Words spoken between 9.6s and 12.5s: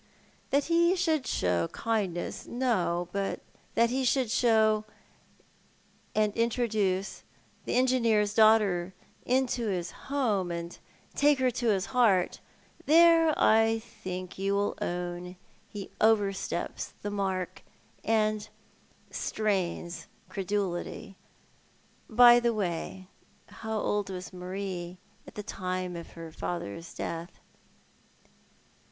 his home and take her to his heart,—